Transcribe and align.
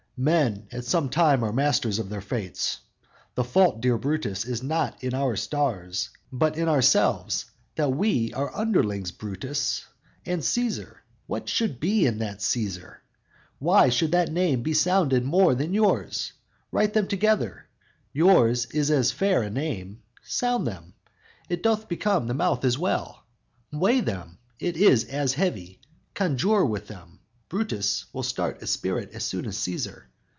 Men 0.23 0.67
at 0.71 0.85
some 0.85 1.09
time 1.09 1.43
are 1.43 1.51
masters 1.51 1.97
of 1.97 2.09
their 2.09 2.21
fates. 2.21 2.81
The 3.33 3.43
fault, 3.43 3.81
dear 3.81 3.97
Brutus, 3.97 4.45
is 4.45 4.61
not 4.61 5.03
in 5.03 5.15
our 5.15 5.35
stars, 5.35 6.11
But 6.31 6.55
in 6.55 6.69
ourselves, 6.69 7.45
that 7.75 7.89
we 7.89 8.31
are 8.33 8.55
underlings. 8.55 9.09
Brutus 9.11 9.85
and 10.23 10.43
Cæsar; 10.43 10.97
what 11.25 11.49
should 11.49 11.79
be 11.79 12.05
in 12.05 12.19
that 12.19 12.37
Cæsar? 12.37 12.97
Why 13.57 13.89
should 13.89 14.11
that 14.11 14.31
name 14.31 14.61
be 14.61 14.75
sounded 14.75 15.25
more 15.25 15.55
than 15.55 15.73
yours? 15.73 16.33
Write 16.71 16.93
them 16.93 17.07
together, 17.07 17.65
yours 18.13 18.67
is 18.67 18.91
as 18.91 19.11
fair 19.11 19.41
a 19.41 19.49
name; 19.49 20.03
Sound 20.21 20.67
them, 20.67 20.93
it 21.49 21.63
doth 21.63 21.89
become 21.89 22.27
the 22.27 22.35
mouth 22.35 22.63
as 22.63 22.77
well; 22.77 23.25
Weigh 23.73 24.01
them, 24.01 24.37
it 24.59 24.77
is 24.77 25.03
as 25.05 25.33
heavy; 25.33 25.81
conjure 26.13 26.63
with 26.63 26.85
them 26.87 27.17
Brutus 27.49 28.05
will 28.13 28.23
start 28.23 28.61
a 28.61 28.67
spirit 28.67 29.09
as 29.13 29.23
soon 29.25 29.47
as 29.47 29.57
Cæsar. 29.57 30.03